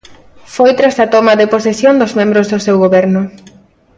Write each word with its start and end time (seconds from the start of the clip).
Foi 0.55 0.71
tras 0.79 0.95
a 1.05 1.07
toma 1.13 1.33
de 1.39 1.49
posesión 1.53 1.95
dos 1.97 2.15
membros 2.19 2.49
do 2.51 2.59
seu 2.65 2.75
goberno. 2.83 3.21